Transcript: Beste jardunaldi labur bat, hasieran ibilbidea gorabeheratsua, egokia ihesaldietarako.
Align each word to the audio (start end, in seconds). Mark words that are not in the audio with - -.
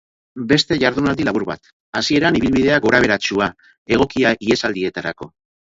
Beste 0.51 0.77
jardunaldi 0.83 1.27
labur 1.29 1.45
bat, 1.49 1.69
hasieran 2.01 2.41
ibilbidea 2.41 2.81
gorabeheratsua, 2.89 3.53
egokia 3.99 4.35
ihesaldietarako. 4.49 5.33